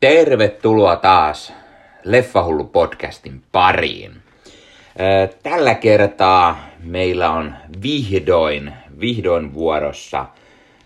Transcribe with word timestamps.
Tervetuloa 0.00 0.96
taas 0.96 1.52
Leffahullu 2.04 2.64
podcastin 2.64 3.42
pariin. 3.52 4.12
Tällä 5.42 5.74
kertaa 5.74 6.68
meillä 6.82 7.30
on 7.30 7.54
vihdoin, 7.82 8.72
vihdoin 9.00 9.54
vuorossa 9.54 10.26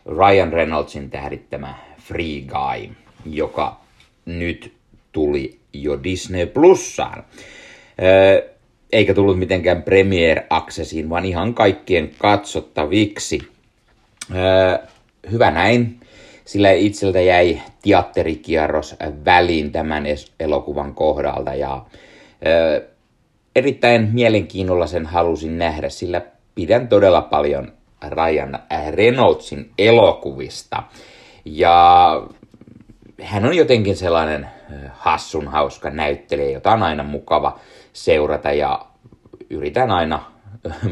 Ryan 0.06 0.52
Reynoldsin 0.52 1.10
tähdittämä 1.10 1.74
Free 2.00 2.40
Guy, 2.40 2.94
joka 3.26 3.80
nyt 4.26 4.72
tuli 5.12 5.58
jo 5.72 6.02
Disney 6.02 6.46
Plussaan. 6.46 7.24
Eikä 8.92 9.14
tullut 9.14 9.38
mitenkään 9.38 9.82
Premiere 9.82 10.46
Accessiin, 10.50 11.10
vaan 11.10 11.24
ihan 11.24 11.54
kaikkien 11.54 12.10
katsottaviksi. 12.18 13.48
Hyvä 15.30 15.50
näin 15.50 16.00
sillä 16.44 16.70
itseltä 16.70 17.20
jäi 17.20 17.62
teatterikierros 17.82 18.96
väliin 19.24 19.72
tämän 19.72 20.04
elokuvan 20.40 20.94
kohdalta 20.94 21.54
ja 21.54 21.84
ö, 22.46 22.82
erittäin 23.56 24.08
mielenkiinnolla 24.12 24.86
sen 24.86 25.06
halusin 25.06 25.58
nähdä, 25.58 25.88
sillä 25.88 26.22
pidän 26.54 26.88
todella 26.88 27.20
paljon 27.22 27.72
Ryan 28.08 28.58
Reynoldsin 28.90 29.70
elokuvista. 29.78 30.82
Ja 31.44 32.22
hän 33.22 33.44
on 33.44 33.56
jotenkin 33.56 33.96
sellainen 33.96 34.46
hassun 34.92 35.48
hauska 35.48 35.90
näyttelijä, 35.90 36.50
jota 36.50 36.72
on 36.72 36.82
aina 36.82 37.02
mukava 37.02 37.58
seurata 37.92 38.52
ja 38.52 38.86
yritän 39.50 39.90
aina 39.90 40.32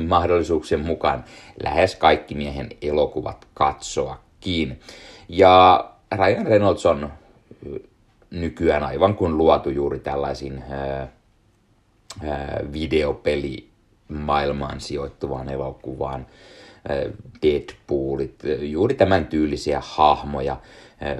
mahdollisuuksien 0.08 0.80
mukaan 0.80 1.24
lähes 1.62 1.96
kaikki 1.96 2.34
miehen 2.34 2.68
elokuvat 2.82 3.46
katsoakin. 3.54 4.80
Ja 5.32 5.84
Ryan 6.16 6.46
Reynolds 6.46 6.86
on 6.86 7.12
nykyään 8.30 8.82
aivan 8.82 9.14
kuin 9.14 9.38
luotu 9.38 9.70
juuri 9.70 9.98
tällaisiin 9.98 10.64
ää, 10.70 11.08
videopeli 12.72 13.68
maailmaan 14.08 14.80
sijoittuvaan 14.80 15.48
elokuvaan, 15.48 16.26
Deadpoolit, 17.42 18.34
juuri 18.60 18.94
tämän 18.94 19.26
tyylisiä 19.26 19.80
hahmoja. 19.84 20.56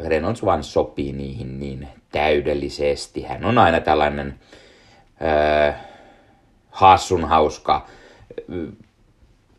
Reynolds 0.05 0.45
vaan 0.45 0.65
sopii 0.65 1.13
niihin 1.13 1.61
niin 1.61 1.89
täydellisesti. 2.13 3.23
Hän 3.23 3.45
on 3.45 3.59
aina 3.59 3.81
tällainen 3.81 4.39
ää, 5.21 5.85
hassun 6.71 7.25
hauska 7.25 7.87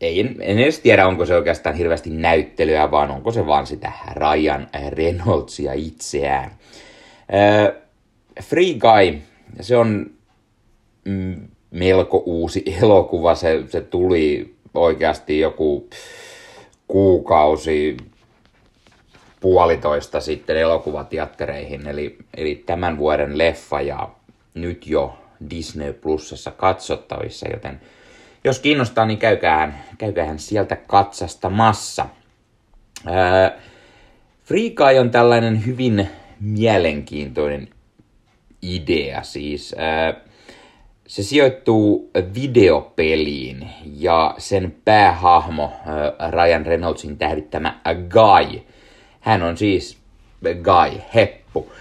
ei, 0.02 0.20
en, 0.20 0.36
en 0.40 0.58
edes 0.58 0.78
tiedä, 0.78 1.06
onko 1.06 1.26
se 1.26 1.34
oikeastaan 1.34 1.76
hirveästi 1.76 2.10
näyttelyä, 2.10 2.90
vaan 2.90 3.10
onko 3.10 3.32
se 3.32 3.46
vaan 3.46 3.66
sitä 3.66 3.92
Ryan 4.14 4.68
Reynoldsia 4.88 5.72
itseään. 5.72 6.50
Äh, 7.34 7.82
Free 8.42 8.74
Guy, 8.74 9.18
se 9.60 9.76
on 9.76 10.10
mm, 11.04 11.48
melko 11.70 12.22
uusi 12.26 12.62
elokuva. 12.82 13.34
Se, 13.34 13.62
se 13.68 13.80
tuli 13.80 14.54
oikeasti 14.74 15.40
joku 15.40 15.88
kuukausi 16.88 17.96
puolitoista 19.40 20.20
sitten 20.20 20.56
elokuvateattereihin, 20.56 21.86
eli, 21.86 22.16
eli 22.36 22.62
tämän 22.66 22.98
vuoden 22.98 23.38
leffa 23.38 23.80
ja 23.80 24.08
nyt 24.54 24.86
jo 24.86 25.14
Disney 25.50 25.92
Plusassa 25.92 26.50
katsottavissa, 26.50 27.48
joten 27.48 27.80
jos 28.44 28.58
kiinnostaa, 28.58 29.06
niin 29.06 29.18
käykäähän, 29.18 29.84
käykäähän 29.98 30.38
sieltä 30.38 30.76
katsastamassa. 30.76 32.06
Ää, 33.06 33.52
Free 34.44 34.70
Guy 34.70 34.98
on 34.98 35.10
tällainen 35.10 35.66
hyvin 35.66 36.08
mielenkiintoinen 36.40 37.68
idea 38.62 39.22
siis. 39.22 39.74
Ää, 39.78 40.14
se 41.06 41.22
sijoittuu 41.22 42.10
videopeliin 42.34 43.68
ja 43.84 44.34
sen 44.38 44.76
päähahmo 44.84 45.72
Ryan 46.30 46.66
Reynoldsin 46.66 47.18
tähdittämä 47.18 47.80
Guy. 48.08 48.62
Hän 49.20 49.42
on 49.42 49.56
siis 49.56 49.98
Guy, 50.42 51.00
heppu. 51.14 51.72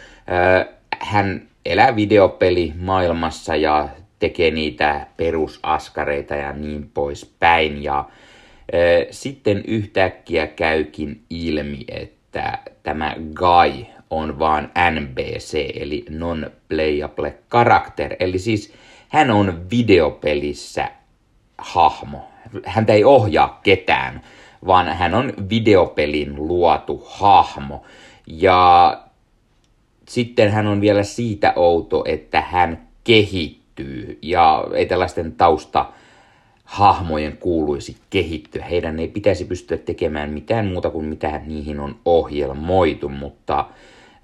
Hän 0.99 1.47
elää 1.65 1.95
videopeli 1.95 2.73
maailmassa 2.79 3.55
ja 3.55 3.89
tekee 4.21 4.51
niitä 4.51 5.07
perusaskareita 5.17 6.35
ja 6.35 6.53
niin 6.53 6.89
poispäin. 6.93 7.83
Ja 7.83 8.05
e, 8.71 8.77
sitten 9.11 9.63
yhtäkkiä 9.67 10.47
käykin 10.47 11.21
ilmi, 11.29 11.79
että 11.87 12.57
tämä 12.83 13.15
Guy 13.35 13.85
on 14.09 14.39
vaan 14.39 14.71
NBC, 14.91 15.53
eli 15.75 16.05
non-playable 16.09 17.33
character. 17.51 18.15
Eli 18.19 18.39
siis 18.39 18.73
hän 19.09 19.31
on 19.31 19.69
videopelissä 19.71 20.91
hahmo. 21.57 22.29
Häntä 22.65 22.93
ei 22.93 23.03
ohjaa 23.03 23.59
ketään, 23.63 24.21
vaan 24.65 24.87
hän 24.87 25.13
on 25.13 25.33
videopelin 25.49 26.35
luotu 26.35 27.07
hahmo. 27.09 27.83
Ja 28.27 28.97
sitten 30.07 30.51
hän 30.51 30.67
on 30.67 30.81
vielä 30.81 31.03
siitä 31.03 31.53
outo, 31.55 32.03
että 32.07 32.41
hän 32.41 32.87
kehittää 33.03 33.60
kehittyy 33.81 34.19
ja 34.21 34.67
ei 34.73 34.85
tällaisten 34.85 35.31
tausta 35.31 35.85
hahmojen 36.65 37.37
kuuluisi 37.37 37.97
kehittyä. 38.09 38.65
Heidän 38.65 38.99
ei 38.99 39.07
pitäisi 39.07 39.45
pystyä 39.45 39.77
tekemään 39.77 40.29
mitään 40.29 40.65
muuta 40.65 40.89
kuin 40.89 41.05
mitä 41.05 41.41
niihin 41.45 41.79
on 41.79 41.95
ohjelmoitu, 42.05 43.09
mutta 43.09 43.65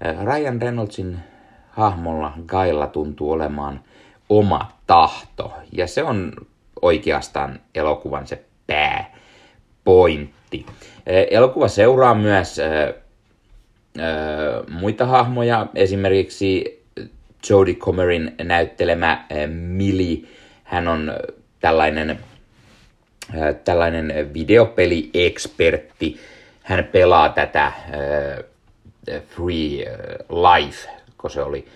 äh, 0.06 0.24
Ryan 0.24 0.62
Reynoldsin 0.62 1.18
hahmolla 1.70 2.32
Gailla 2.46 2.86
tuntuu 2.86 3.32
olemaan 3.32 3.80
oma 4.28 4.72
tahto 4.86 5.52
ja 5.72 5.86
se 5.86 6.02
on 6.02 6.32
oikeastaan 6.82 7.60
elokuvan 7.74 8.26
se 8.26 8.44
pääpointti. 8.66 10.66
Äh, 10.68 10.74
elokuva 11.30 11.68
seuraa 11.68 12.14
myös 12.14 12.58
äh, 12.58 12.94
muita 14.80 15.06
hahmoja, 15.06 15.66
esimerkiksi 15.74 16.77
Jodie 17.50 17.74
Comerin 17.74 18.34
näyttelemä 18.44 19.24
eh, 19.30 19.48
Mili. 19.48 20.28
Hän 20.64 20.88
on 20.88 21.12
tällainen, 21.60 22.10
eh, 22.10 23.54
tällainen 23.64 24.30
videopeli-ekspertti. 24.34 26.20
Hän 26.62 26.84
pelaa 26.84 27.28
tätä 27.28 27.66
eh, 27.66 28.44
Free 29.28 29.96
Life, 30.28 30.88
kun 31.18 31.30
se 31.30 31.42
oli, 31.42 31.68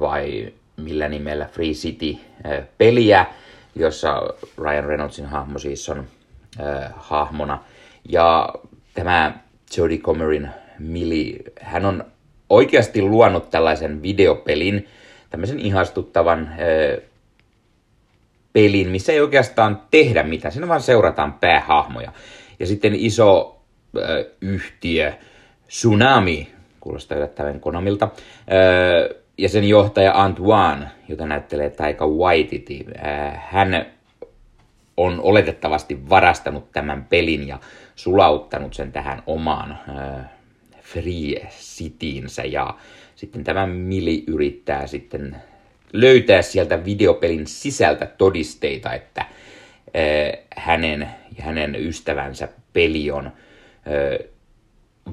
vai 0.00 0.52
millä 0.76 1.08
nimellä 1.08 1.46
Free 1.46 1.72
City-peliä, 1.72 3.26
jossa 3.74 4.22
Ryan 4.58 4.84
Reynoldsin 4.84 5.26
hahmo 5.26 5.58
siis 5.58 5.88
on 5.88 6.04
hahmona. 6.96 7.64
Ja 8.08 8.48
tämä 8.94 9.38
Jodie 9.76 9.98
Comerin 9.98 10.48
Mili, 10.78 11.38
hän 11.60 11.84
on 11.84 12.04
oikeasti 12.50 13.02
luonut 13.02 13.50
tällaisen 13.50 14.02
videopelin, 14.02 14.88
tämmöisen 15.30 15.58
ihastuttavan 15.60 16.50
ö, 16.60 17.02
pelin, 18.52 18.88
missä 18.88 19.12
ei 19.12 19.20
oikeastaan 19.20 19.82
tehdä 19.90 20.22
mitään, 20.22 20.52
siinä 20.52 20.68
vaan 20.68 20.82
seurataan 20.82 21.32
päähahmoja. 21.32 22.12
Ja 22.60 22.66
sitten 22.66 22.94
iso 22.94 23.60
ö, 23.96 24.30
yhtiö, 24.40 25.12
Tsunami, 25.68 26.52
kuulostaa 26.80 27.18
yllättävän 27.18 27.60
Konamilta, 27.60 28.08
ö, 28.52 29.20
ja 29.38 29.48
sen 29.48 29.68
johtaja 29.68 30.12
Antoine, 30.14 30.86
jota 31.08 31.26
näyttelee 31.26 31.70
Taika 31.70 32.06
Waititi, 32.08 32.86
hän 33.36 33.86
on 34.96 35.20
oletettavasti 35.22 36.08
varastanut 36.10 36.72
tämän 36.72 37.04
pelin 37.04 37.48
ja 37.48 37.58
sulauttanut 37.96 38.74
sen 38.74 38.92
tähän 38.92 39.22
omaan 39.26 39.78
Free 40.92 41.48
Citynsä 41.60 42.44
ja 42.44 42.74
sitten 43.16 43.44
tämä 43.44 43.66
Mili 43.66 44.24
yrittää 44.26 44.86
sitten 44.86 45.36
löytää 45.92 46.42
sieltä 46.42 46.84
videopelin 46.84 47.46
sisältä 47.46 48.06
todisteita, 48.06 48.94
että 48.94 49.26
hänen 50.56 51.08
ja 51.38 51.44
hänen 51.44 51.74
ystävänsä 51.74 52.48
peli 52.72 53.10
on 53.10 53.32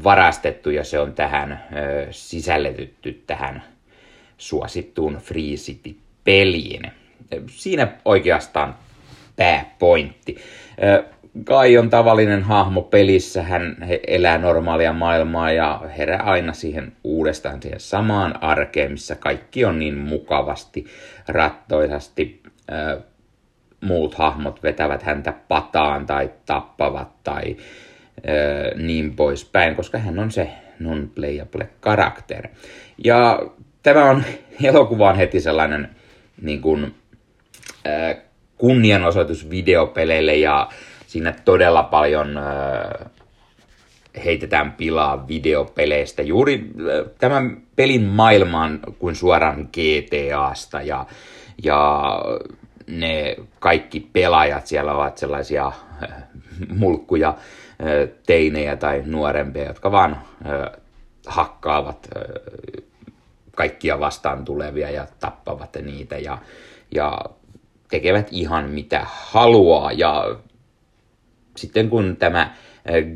varastettu 0.04 0.70
ja 0.70 0.84
se 0.84 1.00
on 1.00 1.14
tähän 1.14 1.64
sisälletytty 2.12 3.24
tähän 3.28 3.64
suosittuun 4.38 5.18
Free 5.18 5.56
City-peliin. 5.56 6.92
Siinä 7.50 7.88
oikeastaan 8.06 8.76
pääpointti. 9.36 10.38
Kai 11.44 11.78
on 11.78 11.90
tavallinen 11.90 12.44
hahmo 12.44 12.82
pelissä, 12.82 13.44
hän 13.44 13.78
elää 14.08 14.38
normaalia 14.38 14.94
maailmaa 14.94 15.52
ja 15.52 15.82
herää 15.98 16.22
aina 16.24 16.54
siihen 16.54 16.92
uudestaan 17.04 17.62
siihen 17.62 17.80
samaan 17.80 18.44
arkeen, 18.44 18.92
missä 18.92 19.16
kaikki 19.16 19.66
on 19.66 19.80
niin 19.80 19.98
mukavasti, 19.98 20.86
rattoisasti. 21.28 22.42
Äh, 22.72 23.04
muut 23.82 24.16
hahmot 24.16 24.64
vetävät 24.64 25.04
häntä 25.04 25.34
pataan 25.48 26.06
tai 26.06 26.32
tappavat 26.46 27.24
tai 27.24 27.58
äh, 28.18 28.78
niin 28.78 29.16
poispäin, 29.16 29.76
koska 29.76 29.98
hän 29.98 30.20
on 30.20 30.32
se 30.32 30.50
non-playable 30.80 31.70
karakter. 31.80 32.48
Ja 33.04 33.40
tämä 33.84 34.10
on 34.10 34.24
elokuva 34.64 35.10
on 35.10 35.16
heti 35.16 35.40
sellainen 35.40 35.90
niin 36.42 36.62
kuin, 36.62 36.96
äh, 37.88 38.18
kunnianosoitus 38.58 39.50
videopeleille 39.50 40.36
ja 40.36 40.70
siinä 41.08 41.34
todella 41.46 41.84
paljon 41.84 42.40
heitetään 44.26 44.72
pilaa 44.72 45.28
videopeleistä. 45.28 46.22
Juuri 46.22 46.72
tämän 47.20 47.62
pelin 47.76 48.04
maailmaan 48.04 48.80
kuin 49.00 49.16
suoraan 49.16 49.70
GTAsta 49.74 50.82
ja, 50.82 51.06
ja 51.64 52.22
ne 52.88 53.36
kaikki 53.60 54.00
pelaajat 54.14 54.68
siellä 54.68 54.94
ovat 54.94 55.18
sellaisia 55.18 55.72
mulkkuja, 56.78 57.36
teinejä 58.26 58.76
tai 58.76 59.04
nuorempia, 59.06 59.66
jotka 59.66 59.92
vaan 59.92 60.22
hakkaavat 61.28 62.10
kaikkia 63.56 64.00
vastaan 64.00 64.46
tulevia 64.46 64.92
ja 64.92 65.08
tappavat 65.20 65.78
niitä 65.82 66.18
ja, 66.18 66.38
ja 66.96 67.22
tekevät 67.90 68.28
ihan 68.32 68.70
mitä 68.70 69.06
haluaa. 69.06 69.92
Ja 69.92 70.36
sitten 71.58 71.90
kun 71.90 72.16
tämä 72.20 72.56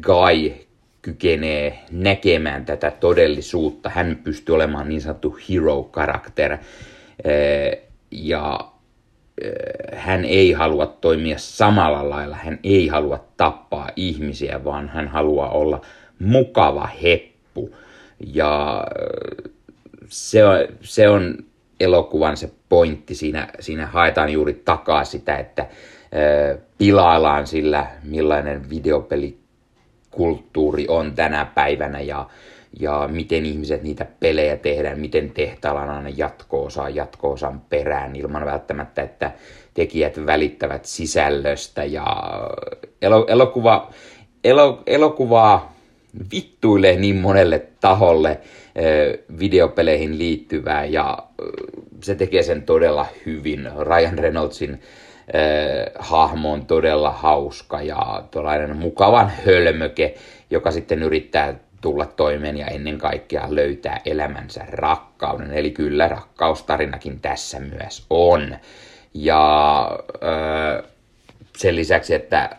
Guy 0.02 0.54
kykenee 1.02 1.80
näkemään 1.92 2.66
tätä 2.66 2.92
todellisuutta, 2.92 3.90
hän 3.90 4.20
pystyy 4.24 4.56
olemaan 4.56 4.90
niin 4.90 5.02
sanottu 5.02 5.38
hero-karakter, 5.50 6.58
ja 8.12 8.60
hän 9.94 10.26
ei 10.26 10.52
halua 10.52 10.86
toimia 10.86 11.38
samalla 11.38 12.10
lailla, 12.10 12.36
hän 12.36 12.60
ei 12.64 12.88
halua 12.88 13.26
tappaa 13.38 13.90
ihmisiä, 13.96 14.64
vaan 14.64 14.90
hän 14.90 15.08
haluaa 15.08 15.50
olla 15.50 15.82
mukava 16.20 16.90
heppu. 17.04 17.76
Ja 18.34 18.84
se 20.08 20.46
on, 20.46 20.58
se 20.82 21.10
on 21.10 21.38
elokuvan 21.80 22.38
se 22.38 22.52
pointti, 22.70 23.16
siinä, 23.16 23.48
siinä 23.60 23.86
haetaan 23.86 24.30
juuri 24.30 24.54
takaa 24.54 25.04
sitä, 25.04 25.38
että 25.38 25.68
pilaillaan 26.78 27.48
sillä, 27.48 27.88
millainen 28.04 28.70
videopelikulttuuri 28.70 30.86
on 30.88 31.16
tänä 31.16 31.46
päivänä 31.46 32.02
ja, 32.02 32.28
ja 32.80 33.10
miten 33.12 33.46
ihmiset 33.46 33.84
niitä 33.84 34.06
pelejä 34.20 34.58
tehdään, 34.58 35.00
miten 35.00 35.30
tehtailla 35.30 35.82
on 35.82 35.90
aina 35.90 36.10
jatko-osa 36.10 36.90
jatko-osan 36.90 37.62
perään 37.70 38.16
ilman 38.16 38.46
välttämättä, 38.46 39.02
että 39.02 39.32
tekijät 39.74 40.26
välittävät 40.26 40.86
sisällöstä 40.86 41.84
ja 41.84 42.06
elo, 43.02 43.26
elokuva, 43.30 43.92
elo, 44.44 44.84
elokuvaa 44.86 45.76
vittuilee 46.32 46.96
niin 46.96 47.16
monelle 47.16 47.66
taholle 47.82 48.40
videopeleihin 49.40 50.18
liittyvää 50.18 50.86
ja 50.86 51.18
se 52.04 52.16
tekee 52.16 52.44
sen 52.44 52.64
todella 52.64 53.06
hyvin. 53.26 53.70
Ryan 53.80 54.20
Reynoldsin 54.20 54.82
äh, 55.36 55.92
hahmo 56.00 56.54
on 56.54 56.66
todella 56.66 57.12
hauska 57.12 57.82
ja 57.82 58.24
tuollainen 58.32 58.78
mukavan 58.78 59.32
hölmöke, 59.46 60.16
joka 60.50 60.72
sitten 60.72 61.04
yrittää 61.04 61.56
tulla 61.82 62.06
toimeen 62.06 62.58
ja 62.58 62.68
ennen 62.68 62.98
kaikkea 62.98 63.48
löytää 63.50 64.02
elämänsä 64.06 64.66
rakkauden. 64.70 65.54
Eli 65.54 65.72
kyllä 65.72 66.08
rakkaustarinakin 66.08 67.20
tässä 67.20 67.60
myös 67.60 68.06
on. 68.10 68.58
Ja 69.14 69.86
öö, 70.24 70.84
sen 71.58 71.76
lisäksi, 71.76 72.14
että 72.14 72.50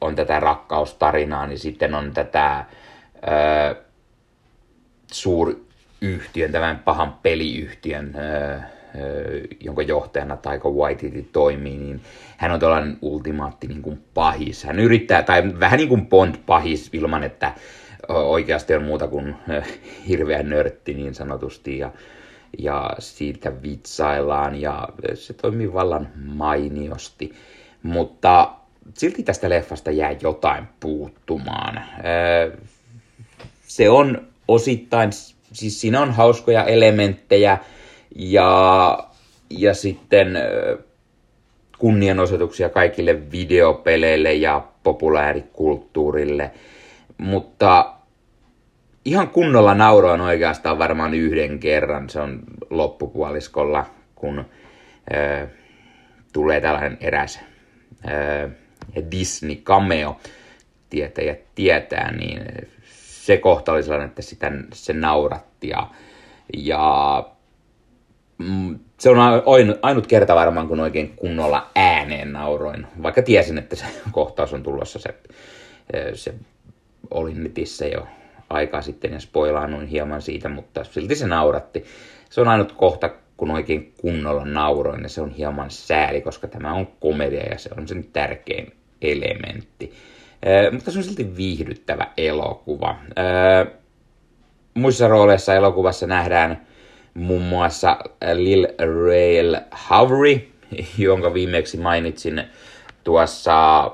on 0.00 0.14
tätä 0.14 0.40
rakkaustarinaa, 0.40 1.46
niin 1.46 1.58
sitten 1.58 1.94
on 1.94 2.12
tätä 2.14 2.64
öö, 3.28 3.74
suuryhtiön, 5.12 6.52
tämän 6.52 6.78
pahan 6.78 7.12
peliyhtiön, 7.22 8.16
öö, 8.16 8.60
jonka 9.60 9.82
johtajana 9.82 10.36
Taika 10.36 10.70
Waititi 10.70 11.28
toimii, 11.32 11.76
niin 11.76 12.00
hän 12.36 12.52
on 12.52 12.60
tällainen 12.60 12.98
ultimaatti 13.02 13.66
niin 13.66 13.82
kuin 13.82 14.04
pahis. 14.14 14.64
Hän 14.64 14.78
yrittää, 14.78 15.22
tai 15.22 15.60
vähän 15.60 15.76
niin 15.76 15.88
kuin 15.88 16.06
Bond-pahis 16.06 16.90
ilman, 16.92 17.24
että 17.24 17.52
oikeasti 18.08 18.74
on 18.74 18.84
muuta 18.84 19.08
kuin 19.08 19.36
hirveä 20.08 20.42
nörtti 20.42 20.94
niin 20.94 21.14
sanotusti 21.14 21.78
ja, 21.78 21.92
ja 22.58 22.90
siitä 22.98 23.62
vitsaillaan 23.62 24.60
ja 24.60 24.88
se 25.14 25.34
toimii 25.34 25.72
vallan 25.72 26.08
mainiosti. 26.24 27.32
Mutta 27.82 28.52
silti 28.94 29.22
tästä 29.22 29.48
leffasta 29.48 29.90
jää 29.90 30.16
jotain 30.22 30.64
puuttumaan. 30.80 31.82
Se 33.66 33.90
on 33.90 34.28
osittain, 34.48 35.10
siis 35.52 35.80
siinä 35.80 36.00
on 36.00 36.12
hauskoja 36.12 36.64
elementtejä 36.64 37.58
ja, 38.18 38.98
ja 39.50 39.74
sitten 39.74 40.38
kunnianosoituksia 41.78 42.68
kaikille 42.68 43.30
videopeleille 43.30 44.34
ja 44.34 44.64
populaarikulttuurille. 44.82 46.50
Mutta 47.18 47.92
ihan 49.04 49.28
kunnolla 49.28 49.74
nauroin 49.74 50.20
oikeastaan 50.20 50.78
varmaan 50.78 51.14
yhden 51.14 51.58
kerran. 51.58 52.10
Se 52.10 52.20
on 52.20 52.42
loppupuoliskolla, 52.70 53.86
kun 54.14 54.44
ö, 55.14 55.46
tulee 56.32 56.60
tällainen 56.60 56.96
eräs 57.00 57.40
ö, 58.08 58.50
Disney 59.10 59.56
cameo, 59.56 60.20
tietäjät 60.90 61.40
tietää, 61.54 62.12
niin 62.12 62.42
se 62.94 63.36
kohta 63.36 63.72
oli 63.72 63.82
sellainen, 63.82 64.08
että 64.08 64.22
sitä, 64.22 64.52
se 64.72 64.92
nauratti 64.92 65.68
ja, 65.68 65.90
ja 66.56 67.24
se 68.98 69.10
on 69.10 69.18
ainut 69.82 70.06
kerta 70.06 70.34
varmaan, 70.34 70.68
kun 70.68 70.80
oikein 70.80 71.12
kunnolla 71.16 71.70
ääneen 71.74 72.32
nauroin, 72.32 72.86
vaikka 73.02 73.22
tiesin, 73.22 73.58
että 73.58 73.76
se 73.76 73.84
kohtaus 74.12 74.52
on 74.52 74.62
tulossa, 74.62 74.98
se, 74.98 75.14
se 76.14 76.34
oli 77.10 77.34
netissä 77.34 77.86
jo 77.86 78.06
aikaa 78.50 78.82
sitten 78.82 79.12
ja 79.12 79.20
spoilaannuin 79.20 79.86
hieman 79.86 80.22
siitä, 80.22 80.48
mutta 80.48 80.84
silti 80.84 81.14
se 81.14 81.26
nauratti. 81.26 81.84
Se 82.30 82.40
on 82.40 82.48
ainut 82.48 82.72
kohta, 82.72 83.10
kun 83.36 83.50
oikein 83.50 83.92
kunnolla 84.00 84.44
nauroin 84.44 85.02
ja 85.02 85.08
se 85.08 85.20
on 85.20 85.30
hieman 85.30 85.70
sääli, 85.70 86.20
koska 86.20 86.48
tämä 86.48 86.72
on 86.72 86.86
komedia 87.00 87.44
ja 87.50 87.58
se 87.58 87.70
on 87.78 87.88
sen 87.88 88.04
tärkein 88.12 88.72
elementti. 89.02 89.92
Mutta 90.72 90.90
se 90.90 90.98
on 90.98 91.04
silti 91.04 91.36
viihdyttävä 91.36 92.06
elokuva. 92.16 92.96
Muissa 94.74 95.08
rooleissa 95.08 95.54
elokuvassa 95.54 96.06
nähdään 96.06 96.66
muun 97.16 97.42
muassa 97.42 97.96
Lil 98.34 98.66
Rail 99.06 99.56
Howery, 99.90 100.48
jonka 100.98 101.34
viimeksi 101.34 101.76
mainitsin 101.76 102.44
tuossa 103.04 103.90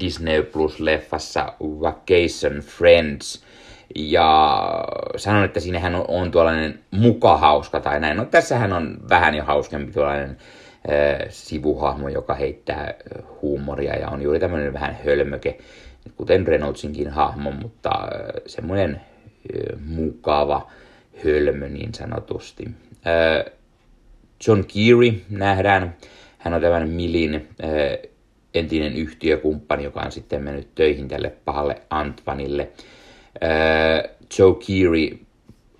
Disney 0.00 0.42
Plus-leffassa 0.42 1.52
Vacation 1.60 2.60
Friends– 2.60 3.44
ja 3.94 4.84
sanon, 5.16 5.44
että 5.44 5.60
siinähän 5.60 5.94
on, 5.94 6.04
on 6.08 6.30
tuollainen 6.30 6.78
muka 6.90 7.36
hauska 7.36 7.80
tai 7.80 8.00
näin. 8.00 8.16
No 8.16 8.24
tässähän 8.24 8.72
on 8.72 8.98
vähän 9.08 9.34
jo 9.34 9.44
hauskempi 9.44 9.92
tuollainen 9.92 10.30
äh, 10.30 11.26
sivuhahmo, 11.28 12.08
joka 12.08 12.34
heittää 12.34 12.94
huumoria 13.42 13.96
ja 13.96 14.08
on 14.08 14.22
juuri 14.22 14.40
tämmöinen 14.40 14.72
vähän 14.72 14.98
hölmöke, 15.04 15.58
kuten 16.16 16.46
Reynoldsinkin 16.46 17.10
hahmo, 17.10 17.50
mutta 17.50 17.90
äh, 17.90 18.42
semmoinen 18.46 18.94
äh, 18.94 19.80
mukava 19.86 20.70
hölmö 21.24 21.68
niin 21.68 21.94
sanotusti. 21.94 22.64
Äh, 23.06 23.52
John 24.46 24.64
Keary 24.64 25.20
nähdään. 25.30 25.96
Hän 26.38 26.54
on 26.54 26.60
tämmöinen 26.60 26.88
Milin 26.88 27.34
äh, 27.34 28.10
entinen 28.54 28.96
yhtiökumppani, 28.96 29.84
joka 29.84 30.00
on 30.00 30.12
sitten 30.12 30.42
mennyt 30.42 30.74
töihin 30.74 31.08
tälle 31.08 31.32
pahalle 31.44 31.82
Antvanille. 31.90 32.70
Äh, 33.42 34.16
Joe 34.38 34.54
Keery, 34.66 35.18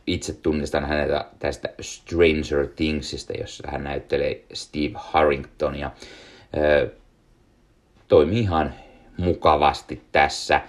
itse 0.06 0.32
tunnistan 0.32 0.85
häneltä 0.85 1.25
tästä 1.38 1.68
Stranger 1.80 2.66
Thingsista, 2.76 3.32
jossa 3.32 3.68
hän 3.70 3.85
näyttelee 3.85 4.44
Steve 4.52 4.92
Harringtonia. 4.94 5.90
Toimii 8.09 8.40
ihan 8.40 8.75
mukavasti 9.16 10.02
tässä. 10.12 10.61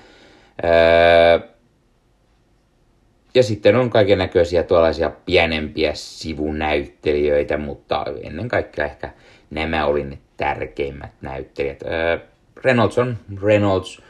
Ja 3.35 3.43
sitten 3.43 3.75
on 3.75 3.89
kaiken 3.89 4.17
näköisiä 4.17 4.63
tuollaisia 4.63 5.11
pienempiä 5.25 5.91
sivunäyttelijöitä, 5.93 7.57
mutta 7.57 8.05
ennen 8.23 8.47
kaikkea 8.47 8.85
ehkä 8.85 9.11
nämä 9.49 9.85
oli 9.85 10.03
ne 10.03 10.17
tärkeimmät 10.37 11.11
näyttelijät. 11.21 11.83
Reynolds 12.63 12.97
on 12.97 13.17
Reynolds, 13.43 14.01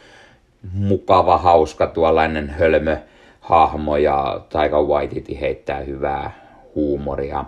mukava, 0.74 1.38
hauska 1.38 1.88
tuollainen 1.88 2.50
hölmö 2.50 2.98
hahmo 3.40 3.98
ja 3.98 4.46
Taika 4.50 4.84
Waititi 4.84 5.42
heittää 5.42 5.80
hyvää 5.80 6.32
huumoria. 6.76 7.46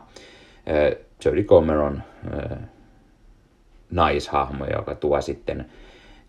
Jodie 1.25 1.43
Comer 1.43 1.77
on 1.77 2.03
naishahmo, 3.91 4.65
joka 4.65 4.95
tuo 4.95 5.21
sitten, 5.21 5.65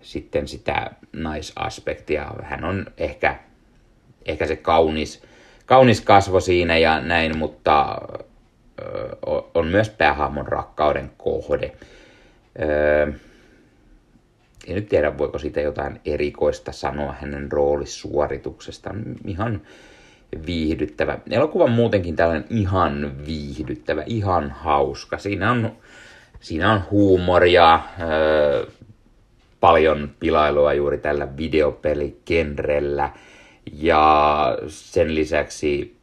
sitten 0.03 0.49
sitä 0.49 0.91
naisaspektia. 1.13 2.33
Hän 2.43 2.65
on 2.65 2.87
ehkä, 2.99 3.37
ehkä 4.25 4.47
se 4.47 4.57
kaunis, 4.57 5.23
kaunis 5.67 6.01
kasvo 6.01 6.41
siinä 6.41 6.79
ja 6.79 7.01
näin, 7.01 7.39
mutta 7.39 7.99
on 9.55 9.67
myös 9.67 9.91
päähahmon 9.91 10.49
rakkauden 10.49 11.11
kohde. 11.17 11.73
En 14.67 14.75
nyt 14.75 14.89
tiedä, 14.89 15.19
voiko 15.19 15.39
siitä 15.39 15.61
jotain 15.61 16.01
erikoista 16.05 16.73
sanoa 16.73 17.15
hänen 17.21 17.53
roolisuorituksestaan. 17.53 19.03
Ihan 19.27 19.61
viihdyttävä. 20.47 21.19
Elokuva 21.31 21.67
muutenkin 21.67 22.17
tällainen 22.17 22.45
ihan 22.51 23.13
viihdyttävä, 23.27 24.03
ihan 24.07 24.51
hauska. 24.51 25.19
Siinä 25.19 25.51
on, 25.51 25.73
siinä 26.41 26.73
on 26.73 26.83
huumoria, 26.91 27.81
paljon 29.61 30.11
pilailua 30.21 30.75
juuri 30.75 30.99
tällä 30.99 31.37
videopelikenrellä. 31.37 33.11
Ja 33.73 34.59
sen 34.69 35.15
lisäksi 35.15 35.97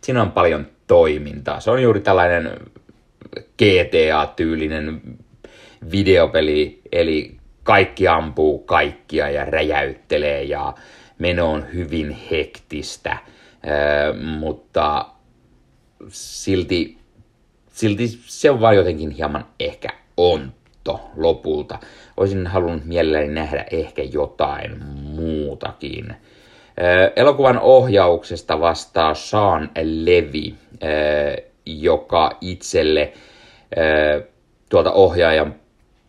siinä 0.00 0.22
on 0.22 0.32
paljon 0.32 0.66
toimintaa. 0.86 1.60
Se 1.60 1.70
on 1.70 1.82
juuri 1.82 2.00
tällainen 2.00 2.50
GTA-tyylinen 3.38 5.00
videopeli, 5.90 6.80
eli 6.92 7.36
kaikki 7.62 8.08
ampuu 8.08 8.58
kaikkia 8.58 9.30
ja 9.30 9.44
räjäyttelee 9.44 10.42
ja 10.42 10.74
meno 11.18 11.52
on 11.52 11.66
hyvin 11.74 12.10
hektistä, 12.30 13.18
mutta 14.38 15.06
silti, 16.08 16.98
silti 17.72 18.08
se 18.26 18.50
on 18.50 18.60
vain 18.60 18.76
jotenkin 18.76 19.10
hieman 19.10 19.46
ehkä 19.60 19.88
onto 20.16 21.10
lopulta. 21.16 21.78
Olisin 22.16 22.46
halunnut 22.46 22.84
mielelläni 22.84 23.28
nähdä 23.28 23.64
ehkä 23.70 24.02
jotain 24.02 24.84
muutakin. 24.88 26.16
Elokuvan 27.16 27.58
ohjauksesta 27.58 28.60
vastaa 28.60 29.14
Sean 29.14 29.70
Levy, 29.82 30.54
joka 31.66 32.30
itselle 32.40 33.12
tuolta 34.68 34.92
ohjaajan 34.92 35.54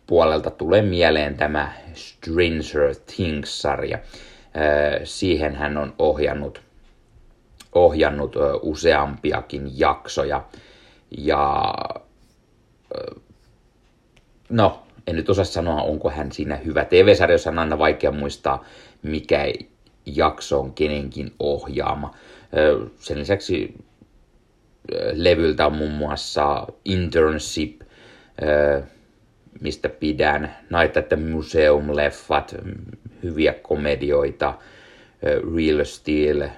puolelta 0.06 0.50
tulee 0.50 0.82
mieleen 0.82 1.34
tämä 1.36 1.72
Stranger 1.94 2.94
Things-sarja. 3.16 3.98
Siihen 5.04 5.54
hän 5.54 5.76
on 5.76 5.94
ohjannut, 5.98 6.60
ohjannut 7.72 8.36
useampiakin 8.62 9.78
jaksoja. 9.78 10.44
Ja 11.18 11.74
no, 14.48 14.82
en 15.06 15.16
nyt 15.16 15.30
osaa 15.30 15.44
sanoa, 15.44 15.82
onko 15.82 16.10
hän 16.10 16.32
siinä 16.32 16.56
hyvä. 16.56 16.84
TV-sarjassa 16.84 17.50
on 17.50 17.58
aina 17.58 17.78
vaikea 17.78 18.10
muistaa, 18.10 18.64
mikä 19.02 19.44
jakso 20.16 20.60
on 20.60 20.72
kenenkin 20.72 21.32
ohjaama. 21.38 22.14
Sen 22.98 23.18
lisäksi 23.18 23.74
levyltä 25.12 25.66
on 25.66 25.76
muun 25.76 25.92
muassa 25.92 26.66
Internship, 26.84 27.80
mistä 29.60 29.88
pidän, 29.88 30.56
Night 30.70 30.96
at 30.96 31.08
the 31.08 31.16
Museum-leffat, 31.16 32.54
hyviä 33.22 33.52
komedioita, 33.52 34.54
Real 35.56 35.84
Steel, 35.84 36.48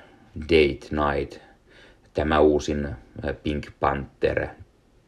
Date 0.41 0.89
Night, 0.91 1.41
tämä 2.15 2.41
uusin 2.41 2.89
Pink 3.43 3.67
Panther, 3.81 4.47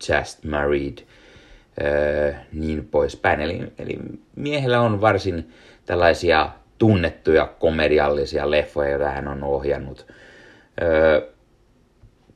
Just 0.09 0.45
Married, 0.45 0.99
niin 2.53 2.89
poispäin. 2.91 3.41
Eli, 3.41 3.73
eli 3.79 3.99
miehellä 4.37 4.81
on 4.81 5.01
varsin 5.01 5.51
tällaisia 5.87 6.51
tunnettuja 6.83 7.47
komediallisia 7.47 8.51
leffoja, 8.51 8.91
joita 8.91 9.11
hän 9.11 9.29
on 9.29 9.45
ohjannut. 9.45 10.07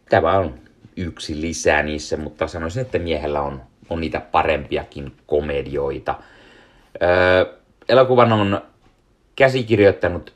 Tämä 0.08 0.38
on 0.38 0.54
yksi 0.96 1.40
lisää 1.40 1.82
niissä, 1.82 2.16
mutta 2.16 2.46
sanoisin, 2.46 2.82
että 2.82 2.98
miehellä 2.98 3.40
on, 3.40 3.62
on 3.90 4.00
niitä 4.00 4.20
parempiakin 4.20 5.12
komedioita. 5.26 6.14
elokuvan 7.88 8.32
on 8.32 8.60
käsikirjoittanut 9.36 10.32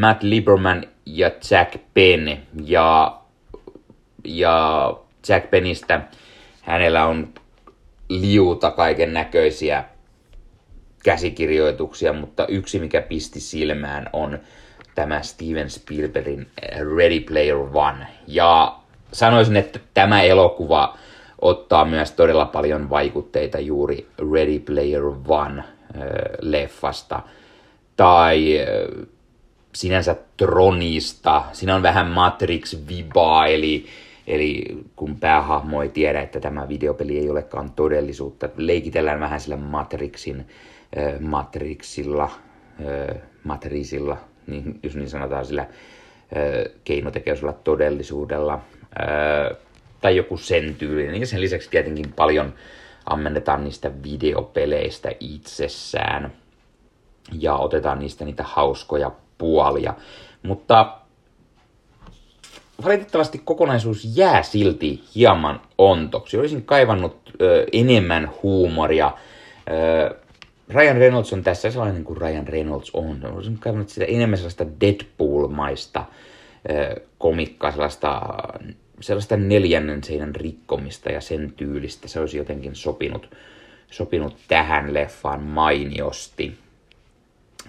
Matt 0.00 0.22
Lieberman 0.22 0.84
ja 1.06 1.30
Jack 1.50 1.76
Penn, 1.94 2.36
ja, 2.64 3.18
ja 4.24 4.96
Jack 5.28 5.50
Pennistä 5.50 6.00
hänellä 6.62 7.06
on 7.06 7.28
liuta 8.08 8.70
kaiken 8.70 9.14
näköisiä 9.14 9.84
käsikirjoituksia, 11.04 12.12
mutta 12.12 12.46
yksi 12.46 12.78
mikä 12.78 13.02
pisti 13.02 13.40
silmään 13.40 14.10
on 14.12 14.38
tämä 14.94 15.22
Steven 15.22 15.70
Spielbergin 15.70 16.46
Ready 16.96 17.20
Player 17.20 17.56
One. 17.56 18.06
Ja 18.26 18.76
sanoisin, 19.12 19.56
että 19.56 19.78
tämä 19.94 20.22
elokuva 20.22 20.96
ottaa 21.40 21.84
myös 21.84 22.12
todella 22.12 22.44
paljon 22.44 22.90
vaikutteita 22.90 23.58
juuri 23.58 24.06
Ready 24.32 24.58
Player 24.58 25.02
One 25.28 25.64
leffasta 26.40 27.22
tai 27.96 28.66
sinänsä 29.74 30.16
Tronista. 30.36 31.42
Siinä 31.52 31.74
on 31.74 31.82
vähän 31.82 32.06
Matrix-vibaa, 32.06 33.46
eli, 33.46 33.86
eli 34.26 34.64
kun 34.96 35.16
päähahmo 35.16 35.82
ei 35.82 35.88
tiedä, 35.88 36.20
että 36.20 36.40
tämä 36.40 36.68
videopeli 36.68 37.18
ei 37.18 37.30
olekaan 37.30 37.70
todellisuutta, 37.70 38.48
leikitellään 38.56 39.20
vähän 39.20 39.40
sillä 39.40 39.56
Matrixin 39.56 40.46
Matrixilla, 41.20 42.30
Matrixilla, 43.44 44.16
niin, 44.46 44.80
jos 44.82 44.94
niin 44.94 45.10
sanotaan 45.10 45.46
sillä 45.46 45.66
keinotekoisella 46.84 47.52
todellisuudella, 47.52 48.60
tai 50.00 50.16
joku 50.16 50.36
sen 50.36 50.74
tyylinen. 50.74 51.20
Ja 51.20 51.26
sen 51.26 51.40
lisäksi 51.40 51.70
tietenkin 51.70 52.12
paljon 52.12 52.54
ammennetaan 53.06 53.64
niistä 53.64 53.90
videopeleistä 54.02 55.10
itsessään 55.20 56.32
ja 57.32 57.56
otetaan 57.56 57.98
niistä 57.98 58.24
niitä 58.24 58.42
hauskoja 58.42 59.10
puolia. 59.38 59.94
Mutta 60.42 60.96
valitettavasti 62.84 63.42
kokonaisuus 63.44 64.16
jää 64.16 64.42
silti 64.42 65.04
hieman 65.14 65.60
ontoksi. 65.78 66.38
Olisin 66.38 66.64
kaivannut 66.64 67.16
ö, 67.40 67.66
enemmän 67.72 68.30
huumoria. 68.42 69.12
Ö, 69.70 70.16
Ryan 70.74 70.96
Reynolds 70.96 71.32
on 71.32 71.42
tässä 71.42 71.70
sellainen 71.70 72.04
kuin 72.04 72.16
Ryan 72.16 72.48
Reynolds 72.48 72.90
on. 72.94 73.24
Olisin 73.32 73.58
kaivannut 73.58 73.88
sitä 73.88 74.04
enemmän 74.04 74.36
sellaista 74.36 74.66
Deadpool-maista 74.80 76.04
komikkaa, 77.18 77.70
sellaista, 77.70 78.22
sellaista 79.00 79.36
neljännen 79.36 80.04
seinän 80.04 80.34
rikkomista 80.34 81.12
ja 81.12 81.20
sen 81.20 81.52
tyylistä. 81.56 82.08
Se 82.08 82.20
olisi 82.20 82.38
jotenkin 82.38 82.74
sopinut, 82.74 83.36
sopinut 83.90 84.36
tähän 84.48 84.94
leffaan 84.94 85.42
mainiosti. 85.42 86.58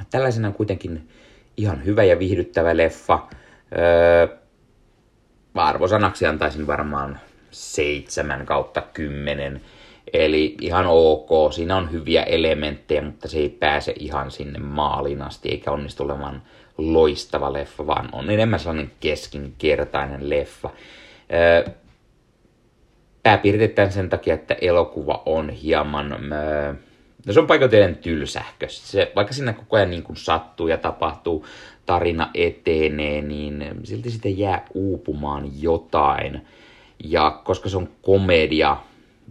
Tällaisena 0.10 0.48
on 0.48 0.54
kuitenkin 0.54 1.10
ihan 1.58 1.86
hyvä 1.86 2.04
ja 2.04 2.20
viihdyttävä 2.20 2.78
leffa. 2.78 3.28
Öö, 3.78 4.38
arvosanaksi 5.56 6.26
antaisin 6.26 6.68
varmaan 6.68 7.20
7 7.52 8.46
kautta 8.46 8.82
10. 8.94 9.62
Eli 10.14 10.56
ihan 10.62 10.86
ok, 10.88 11.54
siinä 11.54 11.76
on 11.76 11.92
hyviä 11.92 12.24
elementtejä, 12.24 13.02
mutta 13.02 13.28
se 13.28 13.38
ei 13.38 13.50
pääse 13.50 13.94
ihan 14.00 14.32
sinne 14.32 14.60
maaliin 14.60 15.22
asti, 15.22 15.50
eikä 15.50 15.72
onnistu 15.72 16.04
olemaan 16.04 16.42
loistava 16.78 17.54
leffa, 17.54 17.88
vaan 17.88 18.10
on 18.12 18.30
enemmän 18.30 18.60
sellainen 18.60 18.92
keskinkertainen 19.00 20.30
leffa. 20.30 20.70
Pääpiirteittäin 23.24 23.92
sen 23.92 24.10
takia, 24.10 24.34
että 24.34 24.56
elokuva 24.62 25.24
on 25.26 25.50
hieman... 25.50 26.16
No 27.26 27.34
se 27.34 27.40
on 27.40 27.48
paikoitellen 27.48 27.96
tylsähkö. 27.96 28.66
Se, 28.70 29.12
vaikka 29.16 29.34
siinä 29.34 29.54
koko 29.54 29.78
ajan 29.78 29.90
niin 29.90 30.04
kuin 30.04 30.18
sattuu 30.18 30.68
ja 30.68 30.78
tapahtuu, 30.78 31.46
tarina 31.86 32.30
etenee, 32.34 33.22
niin 33.22 33.66
silti 33.84 34.10
sitten 34.10 34.40
jää 34.40 34.66
uupumaan 34.74 35.62
jotain. 35.62 36.48
Ja 37.04 37.42
koska 37.44 37.70
se 37.70 37.78
on 37.78 37.90
komedia, 38.02 38.78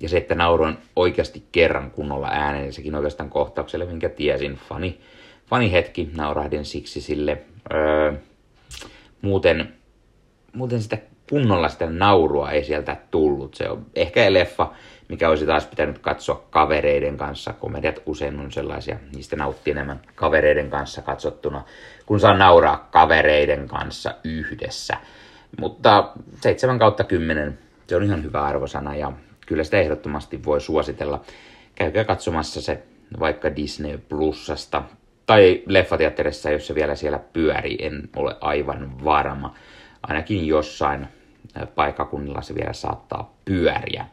ja 0.01 0.09
se, 0.09 0.17
että 0.17 0.35
nauroin 0.35 0.79
oikeasti 0.97 1.45
kerran 1.53 1.91
kunnolla 1.91 2.29
ääneen, 2.29 2.65
niin 2.65 2.73
sekin 2.73 2.95
oikeastaan 2.95 3.31
kohtaukselle, 3.31 3.85
minkä 3.85 4.09
tiesin. 4.09 4.59
Fani, 4.69 5.01
fani 5.47 5.73
hetki, 5.73 6.11
naurahdin 6.17 6.65
siksi 6.65 7.01
sille. 7.01 7.43
Öö, 7.75 8.13
muuten, 9.23 9.75
muuten 10.53 10.83
sitä 10.83 10.99
kunnolla 11.31 11.69
sitä 11.69 11.87
naurua 11.91 12.51
ei 12.51 12.65
sieltä 12.65 12.97
tullut. 13.11 13.55
Se 13.55 13.69
on 13.69 13.87
ehkä 13.95 14.33
leffa, 14.33 14.73
mikä 15.09 15.29
olisi 15.29 15.47
taas 15.47 15.67
pitänyt 15.67 15.99
katsoa 15.99 16.47
kavereiden 16.51 17.17
kanssa. 17.17 17.53
Komediat 17.53 18.03
usein 18.07 18.41
on 18.41 18.53
sellaisia, 18.53 18.99
niistä 19.15 19.37
nauttii 19.37 19.71
enemmän 19.71 20.01
kavereiden 20.15 20.71
kanssa 20.71 21.03
katsottuna, 21.03 21.65
kun 22.07 22.21
saa 22.21 22.37
nauraa 22.37 22.89
kavereiden 22.91 23.69
kanssa 23.69 24.15
yhdessä. 24.25 24.97
Mutta 25.61 26.13
7 26.41 26.79
kautta 26.79 27.05
10, 27.05 27.59
se 27.87 27.97
on 27.97 28.03
ihan 28.03 28.23
hyvä 28.23 28.43
arvosana 28.43 28.97
ja 28.97 29.13
kyllä 29.51 29.65
sitä 29.65 29.79
ehdottomasti 29.79 30.45
voi 30.45 30.61
suositella. 30.61 31.21
Käykää 31.75 32.05
katsomassa 32.05 32.63
se 32.63 32.83
vaikka 33.21 33.57
Disney 33.57 33.99
Plusasta 33.99 34.83
tai 35.27 35.63
leffateatterissa, 35.67 36.51
jos 36.51 36.67
se 36.67 36.75
vielä 36.75 36.95
siellä 36.95 37.19
pyörii, 37.19 37.79
en 37.81 38.09
ole 38.17 38.37
aivan 38.41 39.05
varma. 39.05 39.55
ainakin 40.03 40.47
jossain 40.47 41.09
paikakunnilla 41.75 42.43
se 42.43 42.55
vielä 42.55 42.73
saattaa 42.73 43.35
pyöriä. 43.45 44.07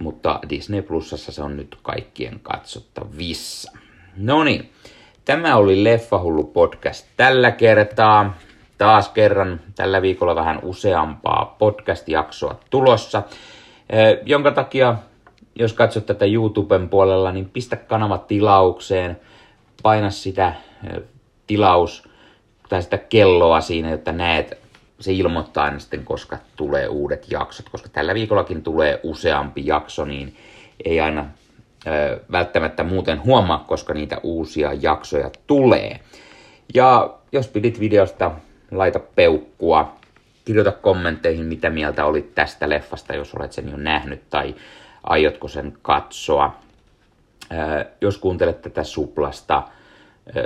Mutta 0.00 0.40
Disney 0.48 0.82
Plusassa 0.82 1.32
se 1.32 1.42
on 1.42 1.56
nyt 1.56 1.78
kaikkien 1.82 2.40
katsottavissa. 2.42 3.72
No 4.16 4.44
niin, 4.44 4.70
tämä 5.24 5.56
oli 5.56 5.84
Leffahullu 5.84 6.44
podcast 6.44 7.06
tällä 7.16 7.50
kertaa. 7.50 8.38
Taas 8.78 9.08
kerran 9.08 9.60
tällä 9.74 10.02
viikolla 10.02 10.34
vähän 10.34 10.58
useampaa 10.62 11.56
podcast-jaksoa 11.58 12.60
tulossa, 12.70 13.22
jonka 14.26 14.50
takia 14.50 14.96
jos 15.54 15.72
katsot 15.72 16.06
tätä 16.06 16.24
YouTuben 16.24 16.88
puolella, 16.88 17.32
niin 17.32 17.50
pistä 17.52 17.76
kanava 17.76 18.18
tilaukseen, 18.18 19.20
paina 19.82 20.10
sitä 20.10 20.54
tilaus 21.46 22.08
tai 22.68 22.82
sitä 22.82 22.98
kelloa 22.98 23.60
siinä, 23.60 23.90
jotta 23.90 24.12
näet, 24.12 24.58
se 25.00 25.12
ilmoittaa 25.12 25.64
aina 25.64 25.78
sitten, 25.78 26.04
koska 26.04 26.38
tulee 26.56 26.88
uudet 26.88 27.26
jaksot, 27.30 27.68
koska 27.68 27.88
tällä 27.88 28.14
viikollakin 28.14 28.62
tulee 28.62 29.00
useampi 29.02 29.66
jakso, 29.66 30.04
niin 30.04 30.36
ei 30.84 31.00
aina 31.00 31.26
ö, 31.86 32.20
välttämättä 32.32 32.84
muuten 32.84 33.24
huomaa, 33.24 33.64
koska 33.68 33.94
niitä 33.94 34.20
uusia 34.22 34.72
jaksoja 34.72 35.30
tulee. 35.46 36.00
Ja 36.74 37.14
jos 37.32 37.48
pidit 37.48 37.80
videosta, 37.80 38.30
laita 38.70 38.98
peukkua, 38.98 39.96
kirjoita 40.44 40.72
kommentteihin, 40.72 41.46
mitä 41.46 41.70
mieltä 41.70 42.04
olit 42.04 42.34
tästä 42.34 42.68
leffasta, 42.68 43.14
jos 43.14 43.34
olet 43.34 43.52
sen 43.52 43.70
jo 43.70 43.76
nähnyt, 43.76 44.22
tai 44.30 44.54
aiotko 45.04 45.48
sen 45.48 45.72
katsoa. 45.82 46.56
Jos 48.00 48.18
kuuntelet 48.18 48.62
tätä 48.62 48.84
suplasta, 48.84 49.62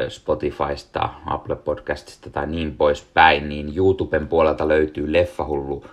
Spotifysta, 0.08 1.08
Apple 1.26 1.56
Podcastista 1.56 2.30
tai 2.30 2.46
niin 2.46 2.76
poispäin, 2.76 3.48
niin 3.48 3.76
YouTuben 3.76 4.28
puolelta 4.28 4.68
löytyy 4.68 5.12
Leffahullu 5.12 5.84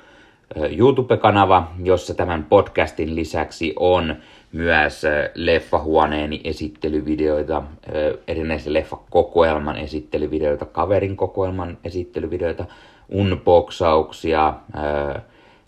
YouTube-kanava, 0.77 1.71
jossa 1.83 2.13
tämän 2.13 2.43
podcastin 2.43 3.15
lisäksi 3.15 3.73
on 3.79 4.15
myös 4.51 5.01
leffahuoneeni 5.35 6.41
esittelyvideoita, 6.43 7.63
erinäisen 8.27 8.73
leffakokoelman 8.73 9.77
esittelyvideoita, 9.77 10.65
kaverin 10.65 11.17
kokoelman 11.17 11.77
esittelyvideoita, 11.83 12.65
unboxauksia, 13.11 14.53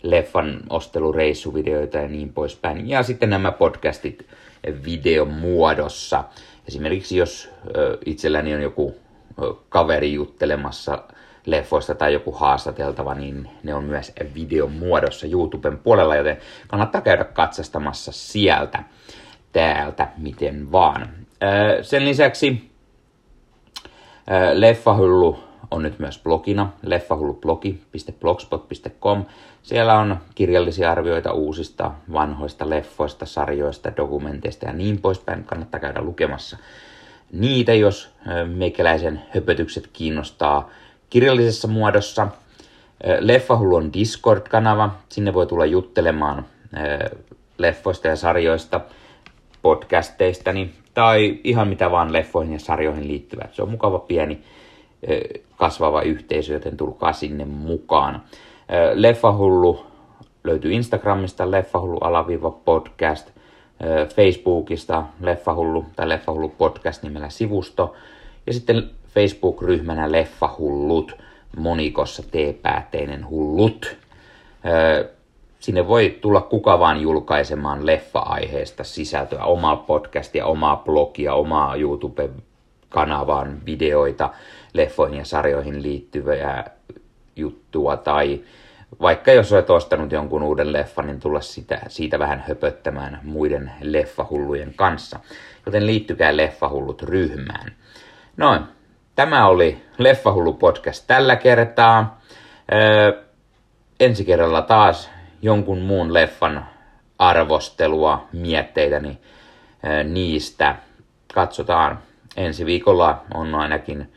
leffan 0.02 0.60
ostelureissuvideoita 0.70 1.98
ja 1.98 2.08
niin 2.08 2.32
poispäin. 2.32 2.88
Ja 2.88 3.02
sitten 3.02 3.30
nämä 3.30 3.52
podcastit 3.52 4.26
videon 4.84 5.32
muodossa. 5.32 6.24
Esimerkiksi 6.68 7.16
jos 7.16 7.50
itselläni 8.06 8.54
on 8.54 8.62
joku 8.62 8.94
kaveri 9.68 10.12
juttelemassa 10.12 11.02
leffoista 11.46 11.94
tai 11.94 12.12
joku 12.12 12.32
haastateltava, 12.32 13.14
niin 13.14 13.50
ne 13.62 13.74
on 13.74 13.84
myös 13.84 14.12
videon 14.34 14.72
muodossa 14.72 15.26
YouTuben 15.26 15.78
puolella, 15.78 16.16
joten 16.16 16.38
kannattaa 16.68 17.00
käydä 17.00 17.24
katsastamassa 17.24 18.12
sieltä, 18.12 18.82
täältä, 19.52 20.08
miten 20.18 20.72
vaan. 20.72 21.08
Sen 21.82 22.04
lisäksi 22.04 22.70
Leffahyllu 24.54 25.43
on 25.70 25.82
nyt 25.82 25.98
myös 25.98 26.18
blogina, 26.18 26.72
leffahullublogi.blogspot.com. 26.82 29.24
Siellä 29.62 29.98
on 29.98 30.16
kirjallisia 30.34 30.90
arvioita 30.90 31.32
uusista, 31.32 31.90
vanhoista 32.12 32.70
leffoista, 32.70 33.26
sarjoista, 33.26 33.92
dokumenteista 33.96 34.66
ja 34.66 34.72
niin 34.72 34.98
poispäin. 34.98 35.44
Kannattaa 35.44 35.80
käydä 35.80 36.02
lukemassa 36.02 36.56
niitä, 37.32 37.74
jos 37.74 38.10
meikäläisen 38.54 39.22
höpötykset 39.34 39.88
kiinnostaa 39.92 40.70
kirjallisessa 41.10 41.68
muodossa. 41.68 42.28
Leffahullu 43.20 43.76
on 43.76 43.92
Discord-kanava. 43.92 44.90
Sinne 45.08 45.34
voi 45.34 45.46
tulla 45.46 45.66
juttelemaan 45.66 46.46
leffoista 47.58 48.08
ja 48.08 48.16
sarjoista, 48.16 48.80
podcasteistani 49.62 50.74
tai 50.94 51.40
ihan 51.44 51.68
mitä 51.68 51.90
vaan 51.90 52.12
leffoihin 52.12 52.52
ja 52.52 52.58
sarjoihin 52.58 53.08
liittyvät. 53.08 53.54
Se 53.54 53.62
on 53.62 53.70
mukava 53.70 53.98
pieni 53.98 54.44
kasvava 55.56 56.02
yhteisö, 56.02 56.52
joten 56.52 56.76
tulkaa 56.76 57.12
sinne 57.12 57.44
mukaan. 57.44 58.22
Leffahullu 58.94 59.86
löytyy 60.44 60.72
Instagramista, 60.72 61.50
leffahullu 61.50 61.98
alaviiva 61.98 62.50
podcast, 62.50 63.30
Facebookista 64.14 65.04
Leffahullu 65.20 65.84
tai 65.96 66.08
Leffahullu 66.08 66.48
podcast 66.48 67.02
nimellä 67.02 67.28
sivusto, 67.28 67.94
ja 68.46 68.52
sitten 68.52 68.90
Facebook-ryhmänä 69.14 70.12
Leffahullut, 70.12 71.16
monikossa 71.56 72.22
T-päätteinen 72.22 73.28
hullut. 73.28 73.96
Sinne 75.60 75.88
voi 75.88 76.18
tulla 76.20 76.40
kuka 76.40 76.78
vaan 76.78 77.00
julkaisemaan 77.00 77.86
leffa-aiheesta 77.86 78.84
sisältöä, 78.84 79.44
omaa 79.44 79.76
podcastia, 79.76 80.46
omaa 80.46 80.76
blogia, 80.76 81.34
omaa 81.34 81.76
YouTube-kanavaan 82.94 83.60
videoita, 83.66 84.30
leffoihin 84.72 85.18
ja 85.18 85.24
sarjoihin 85.24 85.82
liittyviä 85.82 86.64
juttua 87.36 87.96
tai 87.96 88.40
vaikka 89.00 89.32
jos 89.32 89.52
olet 89.52 89.70
ostanut 89.70 90.12
jonkun 90.12 90.42
uuden 90.42 90.72
leffan, 90.72 91.06
niin 91.06 91.20
tulla 91.20 91.40
sitä, 91.40 91.80
siitä 91.88 92.18
vähän 92.18 92.44
höpöttämään 92.48 93.20
muiden 93.22 93.72
leffahullujen 93.80 94.74
kanssa. 94.76 95.20
Joten 95.66 95.86
liittykää 95.86 96.36
Leffahullut 96.36 97.02
ryhmään. 97.02 97.72
Noin, 98.36 98.62
tämä 99.14 99.46
oli 99.46 99.82
Leffahullu 99.98 100.52
podcast 100.52 101.04
tällä 101.06 101.36
kertaa. 101.36 102.20
Öö, 102.72 103.22
ensi 104.00 104.24
kerralla 104.24 104.62
taas 104.62 105.10
jonkun 105.42 105.78
muun 105.78 106.14
leffan 106.14 106.66
arvostelua, 107.18 108.28
mietteitäni 108.32 109.18
öö, 109.86 110.04
niistä. 110.04 110.76
Katsotaan. 111.34 111.98
Ensi 112.36 112.66
viikolla 112.66 113.24
on 113.34 113.54
ainakin 113.54 114.12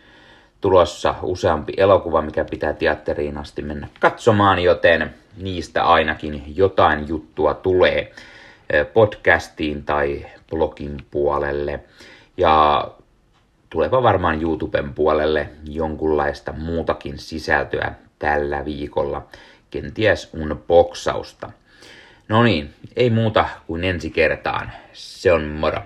tulossa 0.62 1.16
useampi 1.22 1.74
elokuva, 1.78 2.22
mikä 2.22 2.46
pitää 2.46 2.74
teatteriin 2.74 3.38
asti 3.38 3.62
mennä 3.62 3.88
katsomaan, 4.00 4.60
joten 4.60 5.14
niistä 5.38 5.84
ainakin 5.84 6.44
jotain 6.56 7.08
juttua 7.08 7.54
tulee 7.54 8.12
eh, 8.70 8.88
podcastiin 8.94 9.84
tai 9.84 10.26
blogin 10.50 10.98
puolelle. 11.12 11.80
Ja 12.38 12.88
tulepa 13.70 14.04
varmaan 14.04 14.42
YouTuben 14.42 14.94
puolelle 14.94 15.50
jonkunlaista 15.70 16.54
muutakin 16.54 17.20
sisältöä 17.20 17.94
tällä 18.20 18.66
viikolla, 18.66 19.28
kenties 19.72 20.30
unboxausta. 20.34 21.52
No 22.28 22.44
niin, 22.44 22.74
ei 22.96 23.10
muuta 23.10 23.46
kuin 23.68 23.84
ensi 23.84 24.10
kertaan. 24.10 24.72
Se 24.94 25.32
on 25.32 25.44
moro. 25.44 25.82